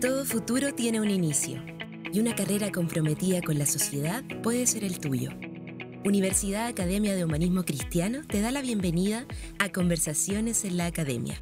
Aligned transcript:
Todo 0.00 0.24
futuro 0.24 0.72
tiene 0.74 1.00
un 1.00 1.10
inicio 1.10 1.62
y 2.12 2.20
una 2.20 2.34
carrera 2.34 2.72
comprometida 2.72 3.42
con 3.42 3.58
la 3.58 3.66
sociedad 3.66 4.24
puede 4.42 4.66
ser 4.66 4.84
el 4.84 4.98
tuyo. 4.98 5.30
Universidad 6.04 6.66
Academia 6.66 7.14
de 7.14 7.24
Humanismo 7.24 7.64
Cristiano 7.64 8.20
te 8.26 8.40
da 8.40 8.50
la 8.50 8.62
bienvenida 8.62 9.26
a 9.58 9.70
Conversaciones 9.70 10.64
en 10.64 10.78
la 10.78 10.86
Academia. 10.86 11.38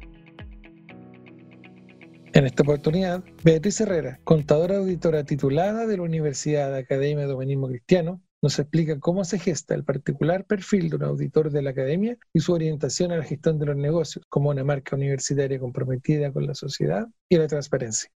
En 2.33 2.45
esta 2.45 2.63
oportunidad, 2.63 3.23
Beatriz 3.43 3.79
Herrera, 3.81 4.19
contadora 4.23 4.77
auditora 4.77 5.23
titulada 5.23 5.87
de 5.87 5.97
la 5.97 6.03
Universidad 6.03 6.75
Academia 6.75 7.25
de 7.25 7.33
Humanismo 7.33 7.69
Cristiano, 7.69 8.21
nos 8.41 8.57
explica 8.57 8.99
cómo 8.99 9.23
se 9.25 9.39
gesta 9.39 9.75
el 9.75 9.83
particular 9.83 10.45
perfil 10.45 10.89
de 10.89 10.95
un 10.95 11.03
auditor 11.03 11.51
de 11.51 11.61
la 11.61 11.71
academia 11.71 12.17
y 12.33 12.39
su 12.39 12.53
orientación 12.53 13.11
a 13.11 13.17
la 13.17 13.23
gestión 13.23 13.59
de 13.59 13.65
los 13.65 13.75
negocios 13.75 14.25
como 14.29 14.49
una 14.49 14.63
marca 14.63 14.95
universitaria 14.95 15.59
comprometida 15.59 16.31
con 16.31 16.47
la 16.47 16.55
sociedad 16.55 17.07
y 17.27 17.37
la 17.37 17.47
transparencia. 17.47 18.09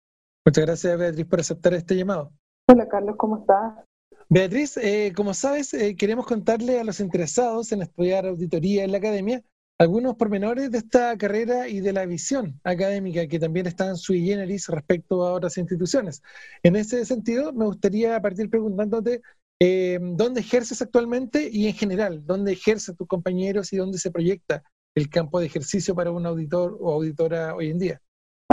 Muchas 0.45 0.64
gracias, 0.64 0.98
Beatriz, 0.98 1.27
por 1.27 1.41
aceptar 1.41 1.75
este 1.75 1.97
llamado. 1.97 2.33
Hola, 2.69 2.88
Carlos, 2.88 3.16
¿cómo 3.16 3.38
estás? 3.38 3.84
Beatriz, 4.28 4.77
eh, 4.77 5.12
como 5.16 5.34
sabes, 5.34 5.75
eh, 5.75 5.97
queremos 5.97 6.27
contarle 6.27 6.78
a 6.78 6.84
los 6.84 7.00
interesados 7.00 7.73
en 7.73 7.83
estudiar 7.83 8.27
auditoría 8.27 8.84
en 8.84 8.92
la 8.92 8.98
academia 8.98 9.42
algunos 9.80 10.16
pormenores 10.16 10.70
de 10.70 10.77
esta 10.77 11.16
carrera 11.16 11.66
y 11.66 11.80
de 11.80 11.95
la 11.95 12.05
visión 12.05 12.61
académica 12.64 13.27
que 13.27 13.39
también 13.39 13.66
están 13.66 13.97
sui 13.97 14.27
generis 14.27 14.69
respecto 14.69 15.27
a 15.27 15.33
otras 15.33 15.56
instituciones. 15.56 16.23
En 16.62 16.77
ese 16.77 17.02
sentido, 17.06 17.55
me 17.55 17.64
gustaría 17.64 18.20
partir 18.20 18.50
preguntándote 18.50 19.23
eh, 19.62 19.98
dónde 20.00 20.41
ejerces 20.41 20.80
actualmente 20.80 21.48
y 21.52 21.66
en 21.66 21.74
general, 21.74 22.24
dónde 22.24 22.52
ejercen 22.52 22.96
tus 22.96 23.06
compañeros 23.06 23.73
y 23.73 23.77
dónde 23.77 23.98
se 23.98 24.10
proyecta 24.10 24.62
el 24.95 25.10
campo 25.10 25.38
de 25.38 25.46
ejercicio 25.46 25.95
para 25.95 26.10
un 26.10 26.24
auditor 26.27 26.78
o 26.80 26.92
auditora 26.92 27.55
hoy 27.55 27.70
en 27.70 27.78
día. 27.78 28.00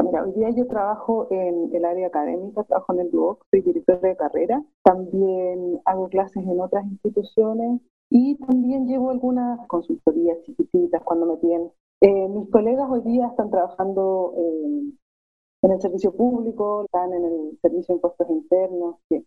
Mira, 0.03 0.23
hoy 0.23 0.33
día 0.33 0.49
yo 0.51 0.67
trabajo 0.67 1.27
en 1.31 1.73
el 1.73 1.85
área 1.85 2.07
académica, 2.07 2.63
trabajo 2.63 2.93
en 2.93 2.99
el 2.99 3.11
DUOC, 3.11 3.43
soy 3.49 3.61
director 3.61 3.99
de 4.01 4.15
carrera, 4.15 4.63
también 4.83 5.79
hago 5.85 6.09
clases 6.09 6.43
en 6.43 6.59
otras 6.59 6.85
instituciones 6.85 7.81
y 8.09 8.35
también 8.35 8.87
llevo 8.87 9.09
algunas 9.09 9.65
consultorías 9.67 10.37
chiquititas 10.43 11.01
cuando 11.03 11.25
me 11.25 11.37
piden. 11.37 11.71
Eh, 12.01 12.27
mis 12.27 12.49
colegas 12.51 12.87
hoy 12.89 13.01
día 13.01 13.27
están 13.27 13.49
trabajando 13.49 14.33
en 14.37 15.71
el 15.71 15.81
servicio 15.81 16.11
público, 16.13 16.83
están 16.85 17.13
en 17.13 17.25
el 17.25 17.59
servicio 17.61 17.93
de 17.93 17.95
impuestos 17.95 18.29
internos, 18.29 18.97
que 19.09 19.23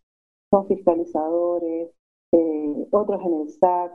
son 0.51 0.67
fiscalizadores, 0.67 1.91
eh, 2.33 2.87
otros 2.91 3.23
en 3.25 3.41
el 3.41 3.51
SAC, 3.51 3.93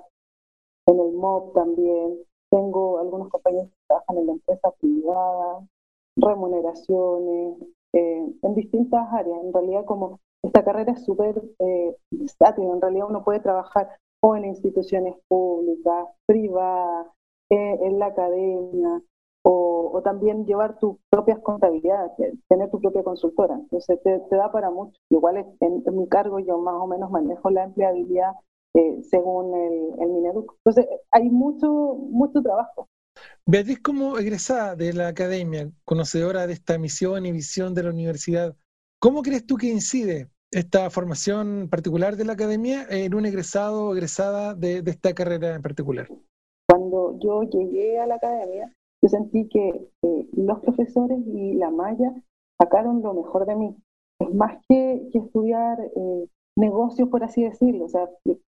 en 0.88 1.00
el 1.00 1.14
MOB 1.14 1.54
también. 1.54 2.18
Tengo 2.50 3.00
algunos 3.00 3.30
compañeros 3.30 3.70
que 3.70 3.78
trabajan 3.88 4.18
en 4.18 4.28
la 4.28 4.34
empresa 4.34 4.72
privada, 4.80 5.68
remuneraciones, 6.16 7.58
eh, 7.94 8.26
en 8.42 8.56
distintas 8.56 9.08
áreas. 9.12 9.40
En 9.44 9.54
realidad, 9.54 9.86
como 9.86 10.20
esta 10.44 10.64
carrera 10.64 10.94
es 10.94 11.04
súper 11.04 11.42
eh, 11.60 11.96
en 12.12 12.82
realidad 12.82 13.08
uno 13.10 13.24
puede 13.24 13.40
trabajar 13.40 13.90
o 14.22 14.36
en 14.36 14.46
instituciones 14.46 15.16
públicas, 15.28 16.08
privadas, 16.26 17.08
eh, 17.50 17.80
en 17.82 18.00
la 18.00 18.08
academia, 18.08 19.02
o, 19.48 20.02
también 20.04 20.46
llevar 20.46 20.78
tus 20.80 20.98
propias 21.10 21.40
contabilidades, 21.40 22.12
tener 22.48 22.70
tu 22.70 22.80
propia 22.82 23.04
consultora. 23.04 23.56
Entonces 23.56 24.00
te, 24.04 24.36
da 24.36 24.52
para 24.52 24.70
mucho. 24.72 25.00
Igual 25.10 25.46
en, 25.60 25.84
mi 25.96 26.08
cargo 26.08 26.40
yo 26.40 26.58
más 26.58 26.76
o 26.76 26.88
menos 26.88 27.12
manejo 27.12 27.50
la 27.50 27.64
empleabilidad 27.64 28.32
eh, 28.74 29.02
según 29.04 29.56
el, 29.56 30.02
el 30.02 30.10
Mineduc. 30.10 30.54
Entonces 30.58 30.88
hay 31.12 31.30
mucho, 31.30 31.68
mucho 31.70 32.42
trabajo. 32.42 32.90
Beatriz, 33.46 33.80
como 33.80 34.18
egresada 34.18 34.76
de 34.76 34.94
la 34.94 35.08
academia, 35.08 35.72
conocedora 35.86 36.48
de 36.48 36.54
esta 36.54 36.78
misión 36.78 37.26
y 37.26 37.32
visión 37.32 37.74
de 37.74 37.84
la 37.84 37.92
universidad, 37.92 38.56
¿cómo 39.00 39.22
crees 39.22 39.46
tú 39.46 39.56
que 39.56 39.68
incide 39.68 40.30
esta 40.52 40.90
formación 40.90 41.70
particular 41.70 42.16
de 42.18 42.26
la 42.26 42.34
academia 42.34 42.86
en 42.90 43.14
un 43.14 43.26
egresado 43.26 43.88
o 43.88 43.94
egresada 43.94 44.56
de, 44.56 44.82
de 44.82 44.92
esta 44.92 45.14
carrera 45.14 45.56
en 45.56 45.62
particular? 45.62 46.08
Cuando 46.68 47.18
yo 47.20 47.44
llegué 47.44 48.00
a 48.00 48.08
la 48.08 48.16
academia, 48.16 48.75
yo 49.02 49.10
sentí 49.10 49.48
que 49.50 49.90
eh, 50.02 50.28
los 50.34 50.60
profesores 50.62 51.20
y 51.28 51.54
la 51.54 51.70
malla 51.70 52.14
sacaron 52.58 53.02
lo 53.02 53.14
mejor 53.14 53.46
de 53.46 53.56
mí. 53.56 53.76
Es 54.20 54.34
más 54.34 54.58
que, 54.68 55.10
estudiar 55.14 55.80
eh, 55.96 56.28
negocios, 56.56 57.10
por 57.10 57.24
así 57.24 57.44
decirlo, 57.44 57.86
o 57.86 57.90
sea, 57.90 58.10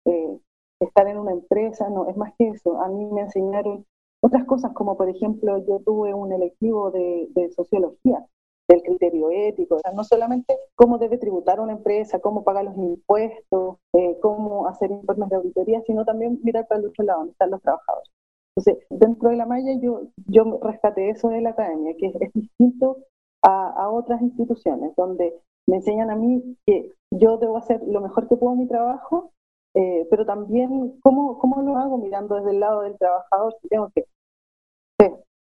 eh, 0.05 0.39
estar 0.79 1.07
en 1.07 1.17
una 1.17 1.33
empresa, 1.33 1.89
no, 1.89 2.09
es 2.09 2.17
más 2.17 2.33
que 2.37 2.49
eso. 2.49 2.81
A 2.81 2.87
mí 2.87 3.05
me 3.05 3.21
enseñaron 3.21 3.85
otras 4.21 4.45
cosas, 4.45 4.73
como 4.73 4.97
por 4.97 5.09
ejemplo, 5.09 5.57
yo 5.67 5.79
tuve 5.81 6.13
un 6.13 6.31
electivo 6.31 6.91
de, 6.91 7.27
de 7.35 7.51
sociología, 7.51 8.25
del 8.67 8.81
criterio 8.83 9.29
ético, 9.31 9.75
o 9.75 9.79
sea, 9.79 9.91
no 9.91 10.03
solamente 10.03 10.57
cómo 10.75 10.97
debe 10.97 11.17
tributar 11.17 11.59
una 11.59 11.73
empresa, 11.73 12.19
cómo 12.19 12.43
pagar 12.43 12.65
los 12.65 12.77
impuestos, 12.77 13.77
cómo 14.21 14.67
hacer 14.67 14.91
informes 14.91 15.29
de 15.29 15.35
auditoría, 15.37 15.81
sino 15.81 16.05
también 16.05 16.39
mirar 16.43 16.67
para 16.67 16.79
el 16.79 16.87
otro 16.87 17.03
lado, 17.03 17.19
donde 17.19 17.31
están 17.33 17.51
los 17.51 17.61
trabajadores. 17.61 18.18
Entonces, 18.59 18.85
dentro 18.89 19.29
de 19.29 19.37
la 19.37 19.45
malla 19.45 19.71
yo, 19.81 20.01
yo 20.27 20.59
rescaté 20.61 21.09
eso 21.09 21.29
de 21.29 21.39
la 21.39 21.51
academia, 21.51 21.95
que 21.97 22.07
es, 22.07 22.33
distinto 22.33 22.97
a, 23.41 23.89
otras 23.89 24.21
instituciones, 24.21 24.93
donde 24.97 25.33
me 25.65 25.77
enseñan 25.77 26.11
a 26.11 26.15
mí 26.17 26.57
que 26.65 26.91
yo 27.09 27.37
debo 27.37 27.55
hacer 27.55 27.81
lo 27.87 28.01
mejor 28.01 28.27
que 28.27 28.35
puedo 28.35 28.53
en 28.53 28.59
mi 28.59 28.67
trabajo, 28.67 29.31
eh, 29.75 30.05
pero 30.09 30.25
también 30.25 30.99
cómo, 31.01 31.39
cómo 31.39 31.61
lo 31.61 31.77
hago 31.77 31.97
mirando 31.99 32.35
desde 32.35 32.51
el 32.51 32.59
lado 32.59 32.81
del 32.81 32.97
trabajador, 32.97 33.55
si 33.61 33.69
tengo 33.69 33.89
que 33.95 34.05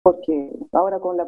porque 0.03 0.51
ahora 0.73 0.99
con 0.99 1.17
la, 1.17 1.25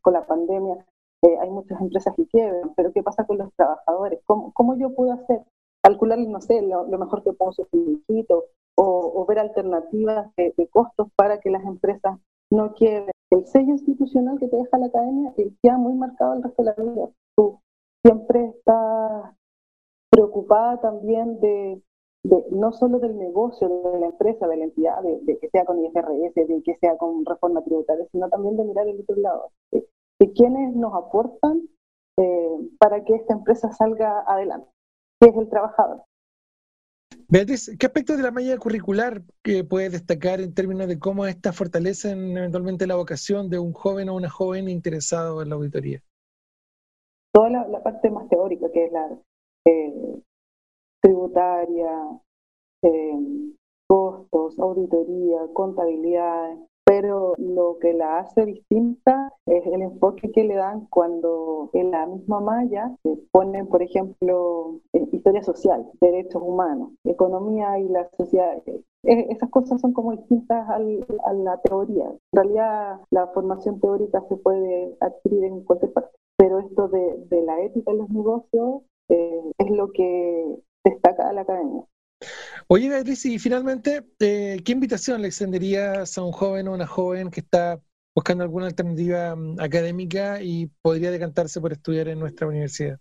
con 0.00 0.12
la 0.14 0.26
pandemia 0.26 0.86
eh, 1.22 1.36
hay 1.42 1.50
muchas 1.50 1.78
empresas 1.80 2.14
que 2.16 2.26
quiebran, 2.26 2.72
pero 2.74 2.90
¿qué 2.92 3.02
pasa 3.02 3.26
con 3.26 3.36
los 3.36 3.52
trabajadores? 3.54 4.20
¿Cómo, 4.24 4.52
cómo 4.54 4.78
yo 4.78 4.94
puedo 4.94 5.12
hacer? 5.12 5.42
Calcular, 5.82 6.18
no 6.18 6.40
sé, 6.40 6.62
lo, 6.62 6.86
mejor 6.86 7.22
que 7.22 7.34
puedo 7.34 7.52
su 7.52 7.66
o, 8.76 9.24
ver 9.26 9.38
alternativas 9.38 10.34
de, 10.36 10.68
costos 10.70 11.08
para 11.16 11.40
que 11.40 11.50
las 11.50 11.64
empresas 11.64 12.18
no 12.50 12.74
quiebren. 12.74 13.12
El 13.30 13.46
sello 13.46 13.72
institucional 13.72 14.38
que 14.38 14.48
te 14.48 14.56
deja 14.56 14.78
la 14.78 14.86
academia 14.86 15.32
eh, 15.36 15.52
queda 15.62 15.78
muy 15.78 15.94
marcado 15.94 16.34
el 16.34 16.42
resto 16.42 16.62
de 16.62 16.74
la 16.76 16.92
vida. 16.92 17.08
Tú 17.36 17.58
siempre 18.04 18.46
estás 18.46 19.34
preocupada 20.10 20.80
también 20.80 21.40
de, 21.40 21.82
no 22.50 22.72
solo 22.72 22.98
del 22.98 23.18
negocio, 23.18 23.68
de 23.68 24.00
la 24.00 24.06
empresa, 24.06 24.46
de 24.46 24.56
la 24.56 24.64
entidad, 24.64 25.02
de, 25.02 25.38
que 25.38 25.48
sea 25.50 25.64
con 25.64 25.84
IFRS, 25.84 26.34
de 26.34 26.62
que 26.64 26.76
sea 26.76 26.96
con 26.96 27.24
reforma 27.24 27.62
tributaria, 27.62 28.06
sino 28.12 28.28
también 28.28 28.56
de 28.56 28.64
mirar 28.64 28.86
el 28.88 29.00
otro 29.00 29.16
lado, 29.16 29.50
de, 29.72 29.86
quienes 30.34 30.74
nos 30.74 30.94
aportan 30.94 31.68
eh, 32.16 32.70
para 32.78 33.04
que 33.04 33.14
esta 33.14 33.34
empresa 33.34 33.70
salga 33.72 34.24
adelante, 34.26 34.66
que 35.20 35.28
es 35.28 35.36
el 35.36 35.48
trabajador. 35.50 36.02
Beatriz, 37.28 37.76
¿qué 37.78 37.86
aspectos 37.86 38.16
de 38.16 38.22
la 38.22 38.30
malla 38.30 38.56
curricular 38.58 39.22
puedes 39.68 39.92
destacar 39.92 40.40
en 40.40 40.54
términos 40.54 40.88
de 40.88 40.98
cómo 40.98 41.26
estas 41.26 41.56
fortalecen 41.56 42.36
eventualmente 42.36 42.86
la 42.86 42.96
vocación 42.96 43.48
de 43.50 43.58
un 43.58 43.72
joven 43.72 44.08
o 44.08 44.14
una 44.14 44.30
joven 44.30 44.68
interesado 44.68 45.42
en 45.42 45.48
la 45.48 45.54
auditoría? 45.56 46.00
Toda 47.32 47.50
la, 47.50 47.82
parte 47.82 48.10
más 48.10 48.28
teórica, 48.28 48.70
que 48.72 48.84
es 48.84 48.92
la 48.92 49.18
eh, 49.66 50.22
tributaria, 51.02 51.90
eh, 52.82 53.54
costos, 53.88 54.58
auditoría, 54.58 55.38
contabilidad, 55.52 56.56
pero 56.96 57.34
lo 57.38 57.78
que 57.80 57.92
la 57.92 58.20
hace 58.20 58.46
distinta 58.46 59.32
es 59.46 59.66
el 59.66 59.82
enfoque 59.82 60.30
que 60.30 60.44
le 60.44 60.54
dan 60.54 60.86
cuando 60.86 61.68
en 61.72 61.90
la 61.90 62.06
misma 62.06 62.38
malla 62.38 62.96
ponen, 63.32 63.66
por 63.66 63.82
ejemplo, 63.82 64.78
eh, 64.92 65.04
historia 65.10 65.42
social, 65.42 65.90
derechos 66.00 66.40
humanos, 66.40 66.92
economía 67.02 67.80
y 67.80 67.88
la 67.88 68.08
sociedad. 68.16 68.62
Esas 69.02 69.50
cosas 69.50 69.80
son 69.80 69.92
como 69.92 70.12
distintas 70.12 70.68
a 70.70 70.78
la 71.32 71.60
teoría. 71.62 72.06
En 72.06 72.18
realidad, 72.32 73.00
la 73.10 73.26
formación 73.26 73.80
teórica 73.80 74.22
se 74.28 74.36
puede 74.36 74.96
adquirir 75.00 75.46
en 75.46 75.64
cualquier 75.64 75.92
parte, 75.92 76.16
pero 76.36 76.60
esto 76.60 76.86
de, 76.86 77.42
la 77.42 77.60
ética 77.60 77.90
en 77.90 77.98
los 77.98 78.10
negocios 78.10 78.82
eh, 79.08 79.50
es 79.58 79.70
lo 79.72 79.90
que 79.90 80.60
destaca 80.84 81.28
a 81.28 81.32
la 81.32 81.40
academia. 81.40 81.84
Oye, 82.68 82.88
Beatriz, 82.88 83.26
y 83.26 83.38
finalmente, 83.38 84.04
eh, 84.20 84.56
¿qué 84.64 84.72
invitación 84.72 85.20
le 85.20 85.28
extenderías 85.28 86.16
a 86.16 86.22
un 86.22 86.32
joven 86.32 86.68
o 86.68 86.72
una 86.72 86.86
joven 86.86 87.30
que 87.30 87.40
está 87.40 87.78
buscando 88.14 88.44
alguna 88.44 88.66
alternativa 88.66 89.36
mm, 89.36 89.60
académica 89.60 90.40
y 90.40 90.70
podría 90.80 91.10
decantarse 91.10 91.60
por 91.60 91.72
estudiar 91.72 92.08
en 92.08 92.20
nuestra 92.20 92.46
universidad? 92.46 92.98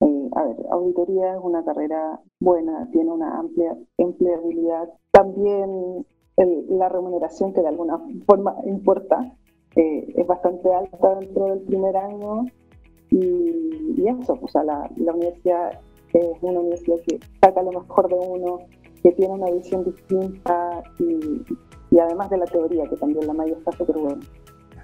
A 0.00 0.42
ver, 0.42 0.56
auditoría 0.72 1.34
es 1.34 1.40
una 1.40 1.64
carrera 1.64 2.20
buena, 2.40 2.88
tiene 2.90 3.12
una 3.12 3.38
amplia 3.38 3.76
empleabilidad. 3.98 4.88
También 5.12 6.04
la 6.36 6.88
remuneración 6.88 7.52
que 7.52 7.60
de 7.60 7.68
alguna 7.68 8.00
forma 8.26 8.56
importa 8.66 9.32
eh, 9.76 10.12
es 10.16 10.26
bastante 10.26 10.74
alta 10.74 11.14
dentro 11.20 11.46
del 11.46 11.60
primer 11.60 11.96
año 11.96 12.46
y, 13.10 14.08
eso, 14.08 14.36
o 14.42 14.48
sea, 14.48 14.64
la 14.64 14.90
universidad 14.96 15.78
es 16.14 16.42
una 16.42 16.60
universidad 16.60 16.96
que 17.06 17.20
saca 17.40 17.62
lo 17.62 17.80
mejor 17.80 18.08
de 18.08 18.14
uno, 18.14 18.58
que 19.04 19.12
tiene 19.12 19.34
una 19.34 19.50
visión 19.50 19.84
distinta 19.84 20.82
y, 20.98 21.98
además 21.98 22.30
de 22.30 22.38
la 22.38 22.46
teoría, 22.46 22.88
que 22.88 22.96
también 22.96 23.26
la 23.26 23.34
mayoría 23.34 23.58
está 23.58 23.72
súper 23.72 23.98
buena. 23.98 24.20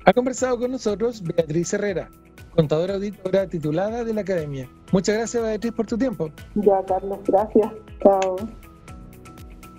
Ha 0.05 0.13
conversado 0.13 0.59
con 0.59 0.71
nosotros 0.71 1.23
Beatriz 1.23 1.73
Herrera, 1.73 2.11
contadora 2.55 2.95
auditora 2.95 3.49
titulada 3.49 4.05
de 4.05 4.13
la 4.13 4.21
Academia. 4.21 4.69
Muchas 4.93 5.17
gracias, 5.17 5.43
Beatriz, 5.43 5.73
por 5.73 5.87
tu 5.87 5.97
tiempo. 5.97 6.31
Ya, 6.55 6.85
Carlos, 6.87 7.19
gracias. 7.27 7.73
Chao. 8.03 8.37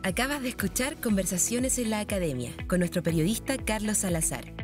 Acabas 0.04 0.42
de 0.42 0.50
escuchar 0.50 0.96
Conversaciones 1.00 1.78
en 1.78 1.92
la 1.92 2.00
Academia 2.00 2.52
con 2.68 2.80
nuestro 2.80 3.04
periodista 3.04 3.58
Carlos 3.64 4.00
Salazar. 4.00 4.61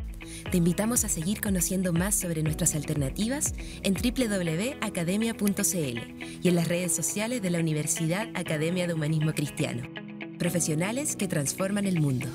Te 0.50 0.58
invitamos 0.58 1.04
a 1.04 1.08
seguir 1.08 1.40
conociendo 1.40 1.92
más 1.92 2.14
sobre 2.14 2.42
nuestras 2.42 2.74
alternativas 2.74 3.54
en 3.82 3.94
www.academia.cl 3.94 5.98
y 6.42 6.48
en 6.48 6.54
las 6.54 6.68
redes 6.68 6.94
sociales 6.94 7.42
de 7.42 7.50
la 7.50 7.60
Universidad 7.60 8.28
Academia 8.34 8.86
de 8.86 8.94
Humanismo 8.94 9.32
Cristiano. 9.32 9.82
Profesionales 10.38 11.16
que 11.16 11.28
transforman 11.28 11.86
el 11.86 12.00
mundo. 12.00 12.28